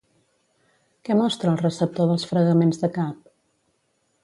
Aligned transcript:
Què 1.09 1.17
mostra 1.19 1.51
el 1.51 1.61
receptor 1.61 2.09
dels 2.13 2.27
fregaments 2.33 2.83
de 2.85 2.93
cap? 2.99 3.31